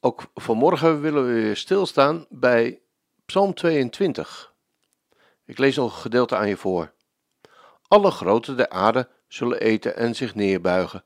[0.00, 2.80] Ook vanmorgen willen we weer stilstaan bij
[3.26, 4.54] Psalm 22.
[5.44, 6.92] Ik lees nog een gedeelte aan je voor.
[7.88, 11.04] Alle groten der aarde zullen eten en zich neerbuigen.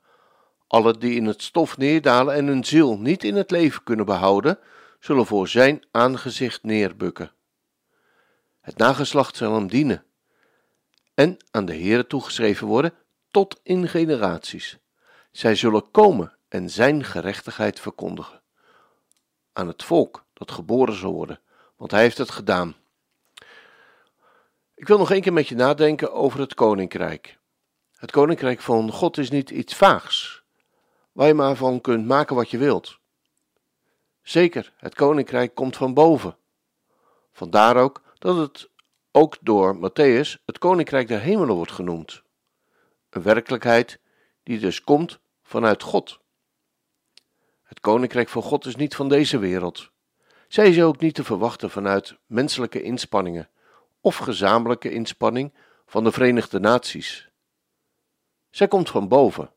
[0.67, 4.59] Alle die in het stof neerdalen en hun ziel niet in het leven kunnen behouden,
[4.99, 7.31] zullen voor zijn aangezicht neerbukken.
[8.61, 10.05] Het nageslacht zal hem dienen
[11.13, 12.93] en aan de Heere toegeschreven worden
[13.31, 14.77] tot in generaties.
[15.31, 18.42] Zij zullen komen en zijn gerechtigheid verkondigen
[19.53, 21.39] aan het volk dat geboren zal worden,
[21.75, 22.75] want hij heeft het gedaan.
[24.75, 27.37] Ik wil nog één keer met je nadenken over het koninkrijk.
[27.95, 30.43] Het koninkrijk van God is niet iets vaags,
[31.11, 32.97] waar je maar van kunt maken wat je wilt.
[34.21, 36.37] Zeker, het koninkrijk komt van boven.
[37.31, 38.69] Vandaar ook dat het
[39.11, 42.23] ook door Matthäus het koninkrijk der hemelen wordt genoemd.
[43.09, 43.99] Een werkelijkheid
[44.43, 46.19] die dus komt vanuit God.
[47.73, 49.91] Het koninkrijk van God is niet van deze wereld.
[50.47, 53.49] Zij is ook niet te verwachten vanuit menselijke inspanningen
[54.01, 55.53] of gezamenlijke inspanning
[55.85, 57.29] van de Verenigde Naties.
[58.49, 59.53] Zij komt van boven.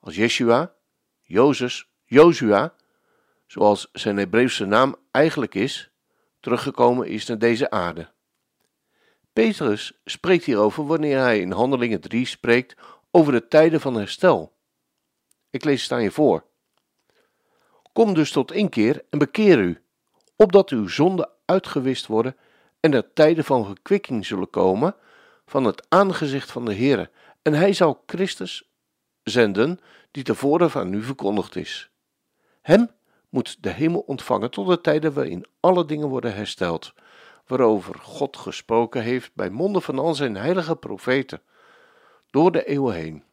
[0.00, 0.74] Als Yeshua,
[1.20, 2.74] Jozes, Jozua,
[3.46, 5.90] zoals zijn Hebreeuwse naam eigenlijk is,
[6.40, 8.12] teruggekomen is naar deze aarde.
[9.32, 12.74] Petrus spreekt hierover wanneer hij in Handelingen 3 spreekt
[13.10, 14.56] over de tijden van herstel.
[15.50, 16.50] Ik lees het aan je voor.
[17.92, 19.82] Kom dus tot inkeer en bekeer u,
[20.36, 22.36] opdat uw zonden uitgewist worden
[22.80, 24.94] en er tijden van verkwikking zullen komen
[25.46, 27.10] van het aangezicht van de Heere,
[27.42, 28.68] en hij zal Christus
[29.22, 31.90] zenden, die tevoren van u verkondigd is.
[32.60, 32.90] Hem
[33.28, 36.94] moet de hemel ontvangen tot de tijden waarin alle dingen worden hersteld,
[37.46, 41.42] waarover God gesproken heeft bij monden van al zijn heilige profeten,
[42.30, 43.24] door de eeuwen heen.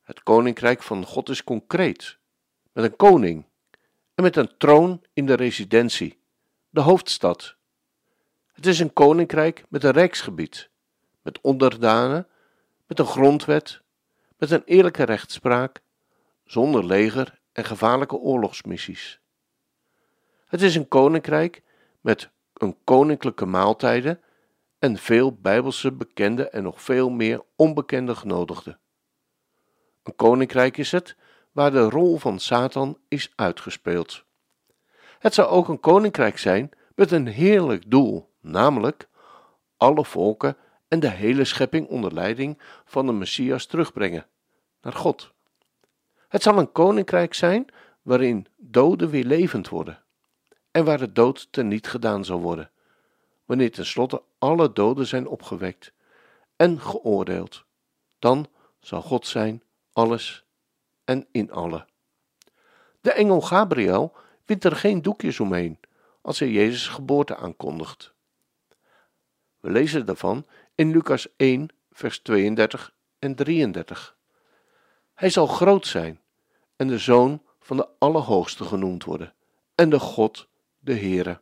[0.00, 2.18] Het koninkrijk van God is concreet
[2.80, 3.44] met een koning
[4.14, 6.18] en met een troon in de residentie,
[6.70, 7.56] de hoofdstad.
[8.52, 10.70] Het is een koninkrijk met een rijksgebied,
[11.22, 12.28] met onderdanen,
[12.86, 13.80] met een grondwet,
[14.36, 15.80] met een eerlijke rechtspraak,
[16.44, 19.20] zonder leger en gevaarlijke oorlogsmissies.
[20.46, 21.62] Het is een koninkrijk
[22.00, 24.20] met een koninklijke maaltijden
[24.78, 28.78] en veel bijbelse bekende en nog veel meer onbekende genodigden.
[30.02, 31.16] Een koninkrijk is het
[31.60, 34.24] waar de rol van Satan is uitgespeeld.
[35.18, 39.08] Het zou ook een koninkrijk zijn met een heerlijk doel, namelijk
[39.76, 40.56] alle volken
[40.88, 44.26] en de hele schepping onder leiding van de Messias terugbrengen
[44.82, 45.32] naar God.
[46.28, 47.66] Het zal een koninkrijk zijn
[48.02, 50.02] waarin doden weer levend worden
[50.70, 52.70] en waar de dood teniet gedaan zal worden,
[53.44, 55.92] wanneer tenslotte alle doden zijn opgewekt
[56.56, 57.64] en geoordeeld.
[58.18, 58.46] Dan
[58.78, 60.44] zal God zijn alles
[61.10, 61.86] en in alle.
[63.00, 65.78] De engel Gabriel wint er geen doekjes omheen
[66.20, 68.12] als hij Jezus' geboorte aankondigt.
[69.60, 74.16] We lezen daarvan in Lucas 1, vers 32 en 33.
[75.14, 76.20] Hij zal groot zijn
[76.76, 79.34] en de zoon van de Allerhoogste genoemd worden
[79.74, 80.48] en de God,
[80.78, 81.40] de Heere.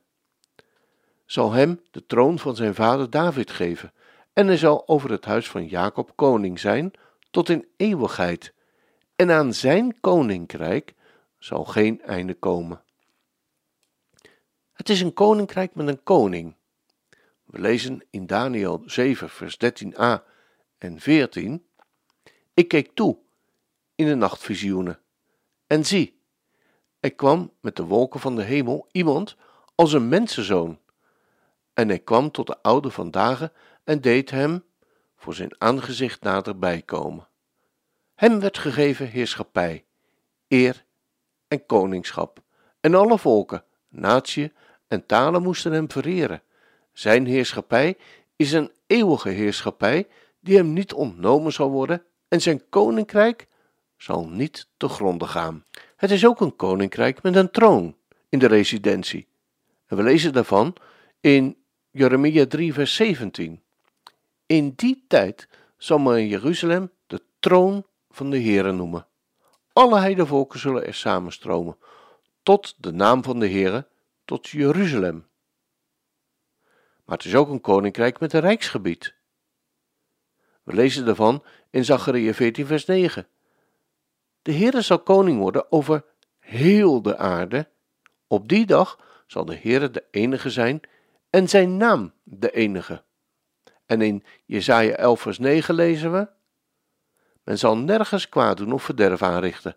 [1.25, 3.93] Zal hem de troon van zijn vader David geven
[4.33, 6.93] en hij zal over het huis van Jacob koning zijn
[7.31, 8.57] tot in eeuwigheid
[9.19, 10.95] en aan zijn koninkrijk
[11.39, 12.83] zal geen einde komen.
[14.73, 16.55] Het is een koninkrijk met een koning.
[17.45, 20.23] We lezen in Daniel 7, vers 13a
[20.79, 21.67] en 14.
[22.55, 23.19] Ik keek toe
[23.95, 25.01] in de nachtvisioenen,
[25.67, 26.21] en zie,
[27.01, 29.37] er kwam met de wolken van de hemel iemand
[29.75, 30.81] als een mensenzoon.
[31.75, 33.53] En hij kwam tot de oude van dagen
[33.85, 34.65] en deed hem
[35.17, 37.29] voor zijn aangezicht naderbij komen.
[38.19, 39.85] Hem werd gegeven heerschappij,
[40.49, 40.85] eer
[41.49, 42.43] en koningschap,
[42.81, 44.53] en alle volken, natie
[44.89, 46.43] en talen moesten hem vereren.
[46.93, 47.97] Zijn heerschappij
[48.37, 50.07] is een eeuwige heerschappij
[50.41, 53.47] die hem niet ontnomen zal worden, en zijn koninkrijk
[53.97, 55.65] zal niet te gronden gaan.
[55.97, 57.97] Het is ook een koninkrijk met een troon
[58.29, 59.29] in de residentie.
[59.87, 60.75] En we lezen daarvan
[61.21, 61.57] in
[61.91, 63.63] Jeremia 3, vers 17.
[64.47, 69.07] In die tijd zal men in Jeruzalem de troon van de Heere noemen.
[69.73, 71.77] Alle heidevolken zullen er samenstromen,
[72.43, 73.89] tot de naam van de Heere,
[74.25, 75.29] tot Jeruzalem.
[77.05, 79.15] Maar het is ook een koninkrijk met een rijksgebied.
[80.63, 83.29] We lezen daarvan in Zachariah 14, vers 9.
[84.43, 86.05] De Heere zal koning worden over
[86.39, 87.69] heel de aarde.
[88.27, 90.81] Op die dag zal de Heere de enige zijn
[91.31, 93.05] en zijn naam de enige.
[93.87, 96.29] En in Jesaja 11 vers 9 lezen we:
[97.49, 99.77] Men zal nergens kwaad doen of verderf aanrichten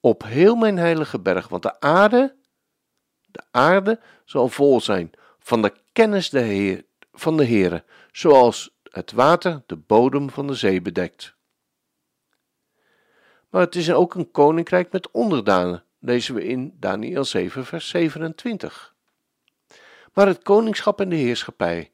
[0.00, 2.36] op heel mijn heilige berg, want de aarde,
[3.26, 9.62] de aarde zal vol zijn van de kennis Heer, van de Heere, zoals het water
[9.66, 11.34] de bodem van de zee bedekt.
[13.50, 18.94] Maar het is ook een koninkrijk met onderdanen, lezen we in Daniel 7, vers 27.
[20.12, 21.92] Maar het koningschap en de heerschappij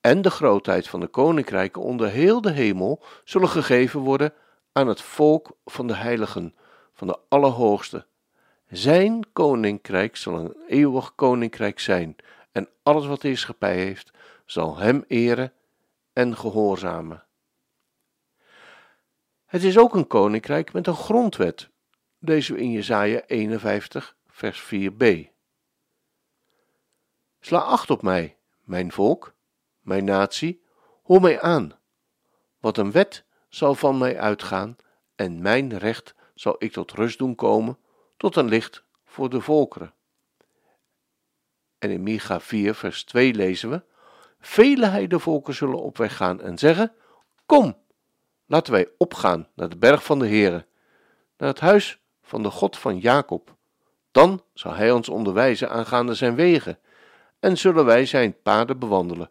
[0.00, 4.32] en de grootheid van de koninkrijken onder heel de hemel zullen gegeven worden
[4.72, 6.54] aan het volk van de heiligen,
[6.92, 8.06] van de Allerhoogste.
[8.68, 12.16] Zijn koninkrijk zal een eeuwig koninkrijk zijn,
[12.52, 14.10] en alles wat heerschappij heeft,
[14.44, 15.52] zal hem eren
[16.12, 17.24] en gehoorzamen.
[19.46, 21.68] Het is ook een koninkrijk met een grondwet,
[22.18, 25.30] lezen we in Jesaja 51, vers 4b.
[27.40, 29.34] Sla acht op mij, mijn volk,
[29.80, 30.62] mijn natie,
[31.02, 31.72] hoor mij aan.
[32.58, 34.76] Wat een wet zal van mij uitgaan,
[35.14, 37.78] en mijn recht zal ik tot rust doen komen,
[38.16, 39.94] tot een licht voor de volkeren.
[41.78, 43.82] En in Micha 4, vers 2 lezen we:
[44.40, 46.92] Vele heidevolken zullen op weg gaan en zeggen:
[47.46, 47.76] Kom,
[48.46, 50.66] laten wij opgaan naar de berg van de Heere,
[51.36, 53.56] naar het huis van de God van Jacob.
[54.10, 56.78] Dan zal hij ons onderwijzen aangaande zijn wegen,
[57.40, 59.30] en zullen wij zijn paden bewandelen.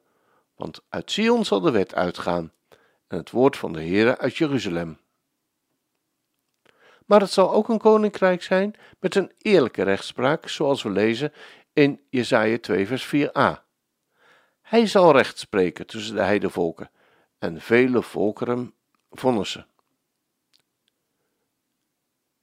[0.55, 2.51] Want uit Sion zal de wet uitgaan,
[3.17, 4.99] het woord van de Heere uit Jeruzalem.
[7.05, 11.33] Maar het zal ook een koninkrijk zijn met een eerlijke rechtspraak, zoals we lezen
[11.73, 13.69] in Jesaja 2 vers 4a.
[14.61, 16.91] Hij zal recht spreken tussen de heidevolken
[17.39, 18.73] en vele volkeren
[19.09, 19.67] vonnissen.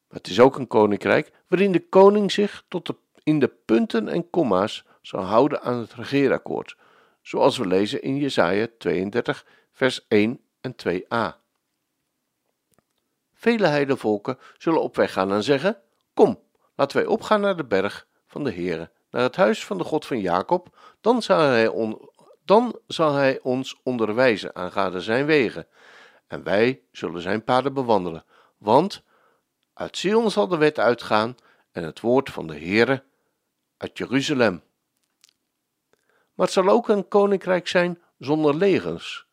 [0.08, 4.30] Het is ook een koninkrijk waarin de koning zich tot de, in de punten en
[4.30, 6.76] komma's zal houden aan het regeerakkoord,
[7.22, 11.46] zoals we lezen in Jesaja 32 vers 1 en 2a.
[13.34, 15.82] Vele heidevolken zullen op weg gaan en zeggen:
[16.14, 16.42] Kom,
[16.74, 20.06] laten wij opgaan naar de berg van de Heere, naar het huis van de God
[20.06, 21.96] van Jacob, dan zal hij,
[22.44, 25.66] dan zal hij ons onderwijzen aangaande zijn wegen,
[26.26, 28.24] en wij zullen zijn paden bewandelen.
[28.56, 29.02] Want
[29.74, 31.36] uit Sion zal de wet uitgaan
[31.72, 33.04] en het woord van de Heere
[33.76, 34.62] uit Jeruzalem.
[36.34, 39.27] Maar het zal ook een koninkrijk zijn zonder legers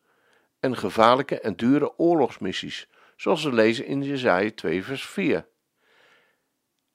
[0.66, 5.46] en gevaarlijke en dure oorlogsmissies, zoals we lezen in Jesaja 2 vers 4.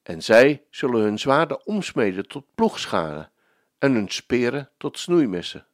[0.02, 3.32] En zij zullen hun zwaarden omsmeden tot ploegscharen
[3.78, 5.66] en hun speren tot snoeimessen.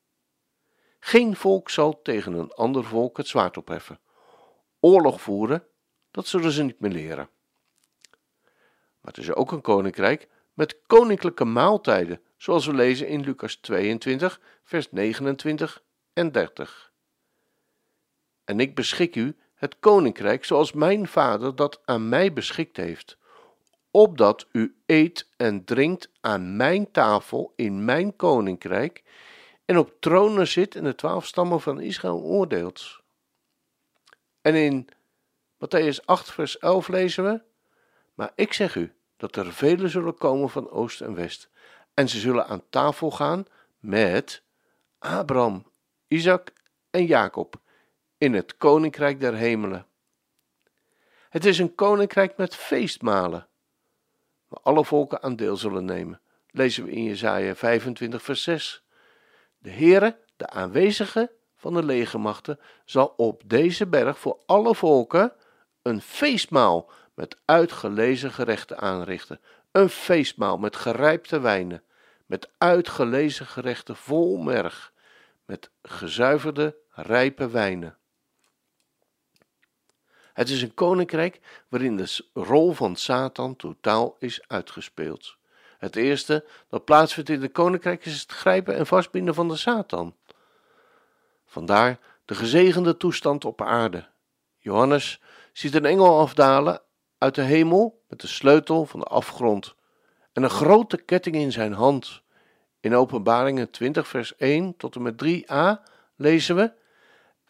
[1.00, 4.00] Geen volk zal tegen een ander volk het zwaard opheffen.
[4.80, 5.66] Oorlog voeren,
[6.10, 7.28] dat zullen ze niet meer leren.
[9.00, 14.40] Maar het is ook een koninkrijk met koninklijke maaltijden, zoals we lezen in Lucas 22,
[14.64, 16.87] vers 29 en 30.
[18.48, 23.16] En ik beschik u het koninkrijk zoals mijn vader dat aan mij beschikt heeft,
[23.90, 29.02] opdat u eet en drinkt aan mijn tafel in mijn koninkrijk
[29.64, 33.00] en op tronen zit en de twaalf stammen van Israël oordeelt.
[34.40, 34.88] En in
[35.54, 37.40] Matthäus 8, vers 11 lezen we:
[38.14, 41.50] Maar ik zeg u dat er velen zullen komen van oost en west,
[41.94, 43.46] en ze zullen aan tafel gaan
[43.78, 44.42] met
[44.98, 45.66] Abraham,
[46.06, 46.52] Isaac
[46.90, 47.66] en Jacob
[48.18, 49.86] in het koninkrijk der hemelen.
[51.28, 53.48] Het is een koninkrijk met feestmalen,
[54.48, 56.20] waar alle volken aan deel zullen nemen.
[56.50, 58.84] Lezen we in Jesaja 25 vers 6.
[59.58, 65.32] De Heere, de aanwezige van de legermachten, zal op deze berg voor alle volken
[65.82, 69.40] een feestmaal met uitgelezen gerechten aanrichten.
[69.72, 71.82] Een feestmaal met gerijpte wijnen,
[72.26, 74.92] met uitgelezen gerechten vol merg,
[75.44, 77.98] met gezuiverde rijpe wijnen.
[80.38, 85.36] Het is een koninkrijk waarin de rol van Satan totaal is uitgespeeld.
[85.78, 90.14] Het eerste dat plaatsvindt in het koninkrijk is het grijpen en vastbinden van de Satan.
[91.46, 94.08] Vandaar de gezegende toestand op aarde.
[94.58, 95.20] Johannes
[95.52, 96.80] ziet een engel afdalen
[97.18, 99.74] uit de hemel met de sleutel van de afgrond
[100.32, 102.22] en een grote ketting in zijn hand.
[102.80, 106.72] In Openbaringen 20, vers 1 tot en met 3a lezen we: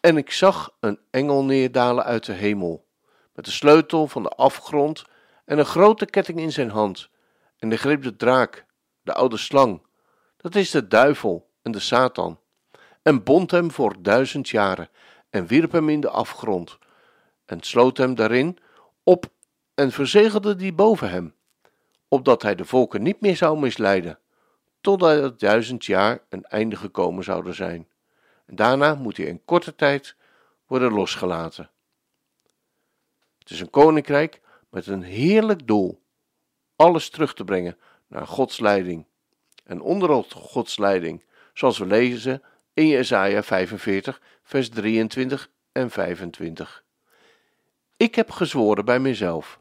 [0.01, 2.85] En ik zag een engel neerdalen uit de hemel,
[3.33, 5.03] met de sleutel van de afgrond
[5.45, 7.09] en een grote ketting in zijn hand.
[7.57, 8.65] En hij greep de draak,
[9.01, 9.81] de oude slang,
[10.37, 12.39] dat is de duivel en de Satan,
[13.01, 14.89] en bond hem voor duizend jaren
[15.29, 16.77] en wierp hem in de afgrond
[17.45, 18.57] en sloot hem daarin
[19.03, 19.25] op
[19.75, 21.35] en verzegelde die boven hem,
[22.07, 24.19] opdat hij de volken niet meer zou misleiden,
[24.81, 27.87] totdat het duizend jaar een einde gekomen zouden zijn.
[28.51, 30.15] Daarna moet hij in korte tijd
[30.67, 31.69] worden losgelaten.
[33.39, 36.01] Het is een koninkrijk met een heerlijk doel:
[36.75, 37.77] alles terug te brengen
[38.07, 39.05] naar Gods leiding.
[39.63, 46.83] En onder Gods leiding, zoals we lezen in Jesaja 45, vers 23 en 25.
[47.97, 49.59] Ik heb gezworen bij mezelf.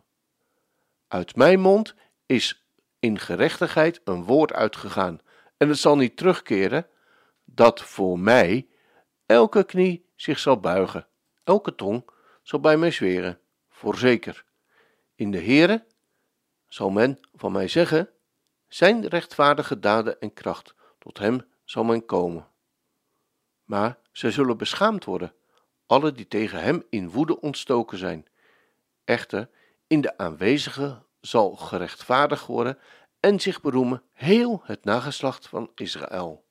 [1.08, 1.94] Uit mijn mond
[2.26, 2.66] is
[2.98, 5.20] in gerechtigheid een woord uitgegaan,
[5.56, 6.86] en het zal niet terugkeren,
[7.44, 8.66] dat voor mij
[9.28, 11.06] elke knie zich zal buigen,
[11.44, 12.10] elke tong
[12.42, 14.44] zal bij mij zweren, voorzeker.
[15.14, 15.86] In de Heere
[16.68, 18.10] zal men van mij zeggen,
[18.68, 22.48] zijn rechtvaardige daden en kracht, tot hem zal men komen.
[23.64, 25.34] Maar zij zullen beschaamd worden,
[25.86, 28.26] alle die tegen hem in woede ontstoken zijn.
[29.04, 29.48] Echter,
[29.86, 32.78] in de aanwezige zal gerechtvaardigd worden
[33.20, 36.46] en zich beroemen heel het nageslacht van Israël.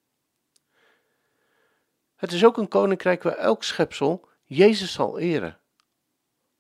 [2.17, 5.59] Het is ook een koninkrijk waar elk schepsel Jezus zal eren.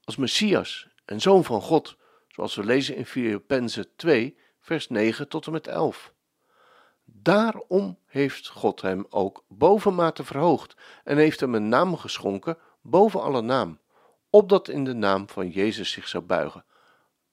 [0.03, 1.97] Als Messias en Zoon van God,
[2.27, 6.13] zoals we lezen in Filippenzen 2, vers 9 tot en met 11.
[7.03, 13.41] Daarom heeft God hem ook bovenmate verhoogd en heeft hem een naam geschonken boven alle
[13.41, 13.79] naam,
[14.29, 16.65] opdat in de naam van Jezus zich zou buigen.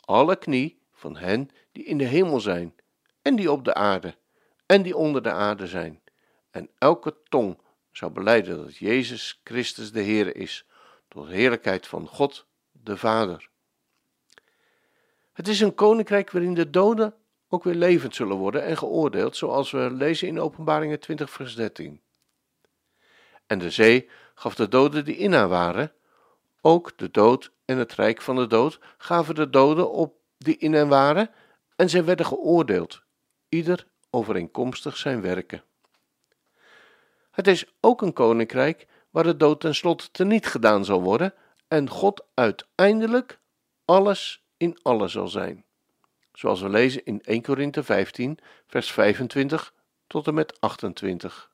[0.05, 2.75] Alle knie van hen die in de hemel zijn,
[3.23, 4.17] en die op de aarde,
[4.67, 6.03] en die onder de aarde zijn,
[6.51, 7.63] en elke tong
[7.97, 10.67] zou beleiden dat Jezus Christus de Heer is,
[11.09, 13.49] tot heerlijkheid van God de Vader.
[15.33, 17.15] Het is een koninkrijk waarin de doden
[17.49, 22.01] ook weer levend zullen worden en geoordeeld, zoals we lezen in Openbaringen 20, vers 13.
[23.47, 25.93] En de zee gaf de doden die in haar waren,
[26.61, 30.73] ook de dood en het rijk van de dood gaven de doden op die in
[30.73, 31.31] hen waren,
[31.77, 33.03] en zij werden geoordeeld,
[33.49, 35.63] ieder overeenkomstig zijn werken.
[37.35, 41.35] Het is ook een koninkrijk waar de dood tenslotte teniet gedaan zal worden
[41.69, 43.39] en God uiteindelijk
[43.85, 45.65] alles in alles zal zijn.
[46.33, 49.75] Zoals we lezen in 1 Korinthe 15, vers 25
[50.07, 51.51] tot en met 28.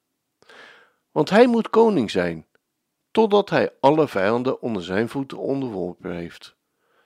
[1.10, 2.46] Want hij moet koning zijn,
[3.10, 6.56] totdat hij alle vijanden onder zijn voeten onderworpen heeft.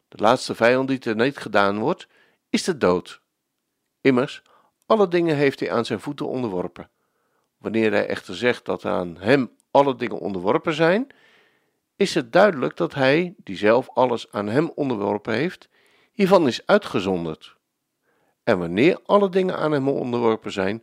[0.09, 2.07] De laatste vijand die teniet gedaan wordt,
[2.50, 3.21] is de dood.
[4.00, 4.43] Immers,
[4.87, 6.90] alle dingen heeft hij aan zijn voeten onderworpen.
[7.64, 11.06] Wanneer hij echter zegt dat aan hem alle dingen onderworpen zijn,
[11.97, 15.68] is het duidelijk dat hij, die zelf alles aan hem onderworpen heeft,
[16.12, 17.56] hiervan is uitgezonderd.
[18.42, 20.83] En wanneer alle dingen aan hem onderworpen zijn,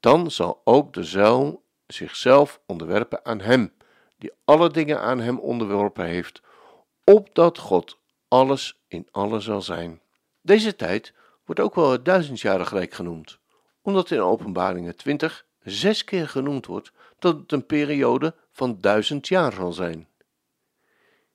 [0.00, 3.72] dan zal ook de zuil zichzelf onderwerpen aan hem,
[4.18, 6.42] die alle dingen aan hem onderworpen heeft,
[7.04, 10.00] opdat God alles in alles zal zijn.
[10.40, 11.12] Deze tijd
[11.44, 13.38] wordt ook wel het duizendjarig rijk genoemd,
[13.82, 19.52] omdat in Openbaringen 20 zes keer genoemd wordt dat het een periode van duizend jaar
[19.52, 20.08] zal zijn.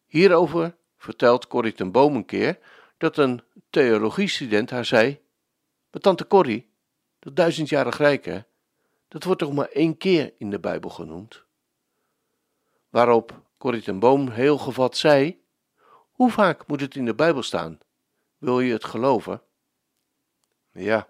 [0.06, 2.60] Hierover vertelt Corrie ten Boom een keer
[2.98, 5.22] dat een theologiestudent haar zei:
[5.92, 6.70] Maar tante Corrie,
[7.20, 8.40] dat duizendjarig rijk, hè,
[9.08, 11.44] dat wordt toch maar één keer in de Bijbel genoemd?
[12.90, 15.44] Waarop Corrie ten Boom heel gevat zei:
[16.12, 17.80] Hoe vaak moet het in de Bijbel staan?
[18.38, 19.42] Wil je het geloven?
[20.72, 21.08] Ja,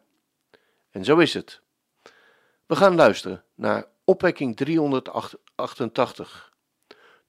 [0.91, 1.62] en zo is het.
[2.65, 6.53] We gaan luisteren naar opwekking 388.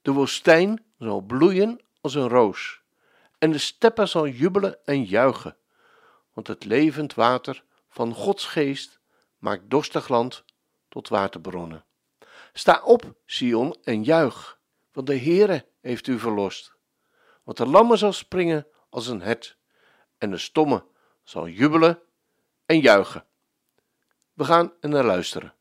[0.02, 2.82] De woestijn zal bloeien als een roos,
[3.38, 5.56] en de steppen zal jubelen en juichen,
[6.32, 9.00] want het levend water van Gods geest
[9.38, 10.44] maakt dorstig land
[10.88, 11.84] tot waterbronnen.
[12.52, 14.58] Sta op, Sion, en juich,
[14.92, 16.72] want de Heere heeft u verlost.
[17.42, 19.56] Want de lammen zal springen als een het,
[20.18, 20.84] en de stomme
[21.22, 22.00] zal jubelen
[22.66, 23.24] en juichen.
[24.34, 25.53] We gaan er naar luisteren.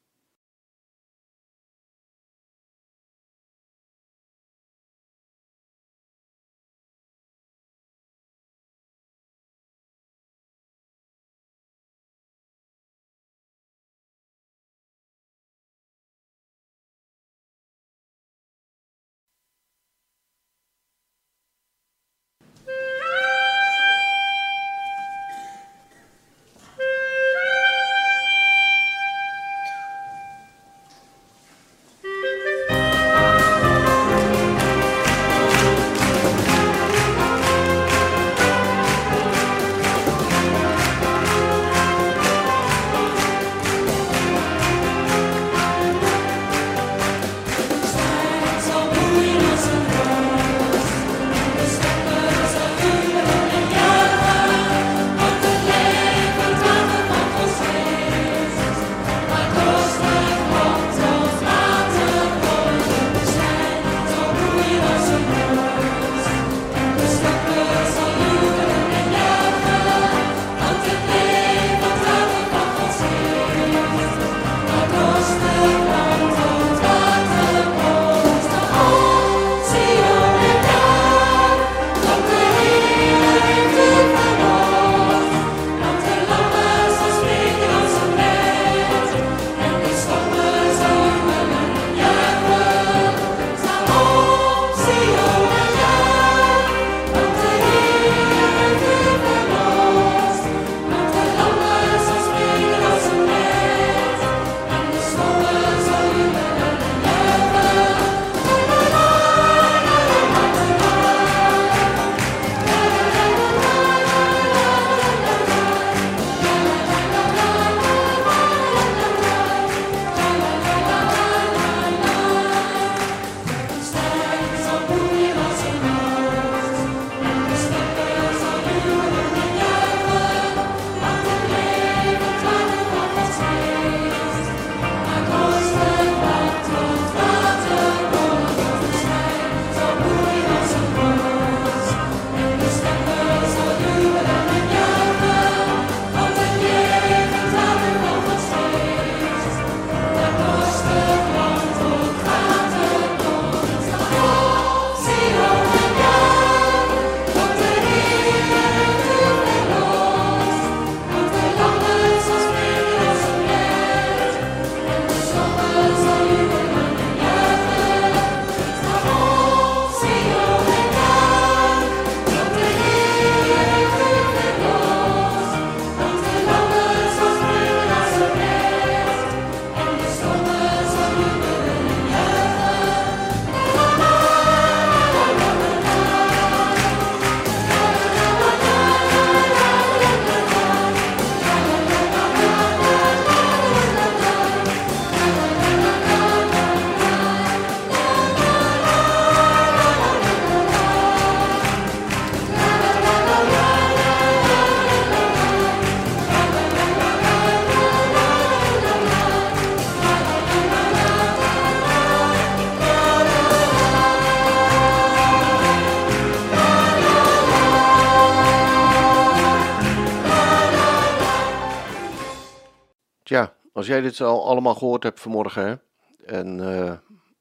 [223.84, 225.82] Als jij dit al allemaal gehoord hebt vanmorgen,
[226.26, 226.92] en uh,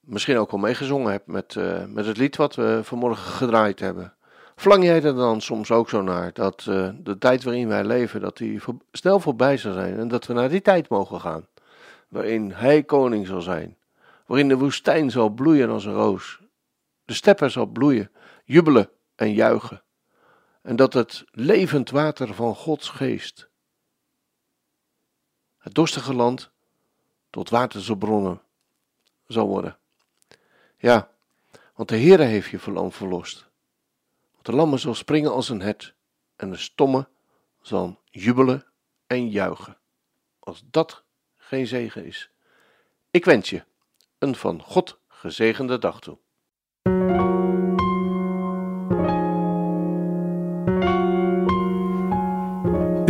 [0.00, 4.14] misschien ook wel meegezongen hebt met, uh, met het lied wat we vanmorgen gedraaid hebben,
[4.57, 8.20] verlang jij er dan soms ook zo naar dat uh, de tijd waarin wij leven,
[8.20, 8.61] dat die
[8.92, 11.46] snel voorbij zal zijn en dat we naar die tijd mogen gaan,
[12.09, 13.76] waarin Hij koning zal zijn,
[14.26, 16.40] waarin de woestijn zal bloeien als een roos,
[17.05, 18.11] de steppen zal bloeien,
[18.44, 19.83] jubelen en juichen,
[20.62, 23.50] en dat het levend water van Gods geest
[25.62, 26.51] het dorstige land
[27.31, 28.42] tot waterbronnen
[29.27, 29.79] zal worden.
[30.77, 31.11] Ja,
[31.75, 33.46] want de Heere heeft je verloon verlost.
[34.33, 35.94] Want de lammen zal springen als een het
[36.37, 37.09] en de stomme
[37.61, 38.66] zal jubelen
[39.07, 39.79] en juichen.
[40.38, 41.03] Als dat
[41.37, 42.31] geen zegen is.
[43.11, 43.64] Ik wens je
[44.18, 46.18] een van God gezegende dag toe.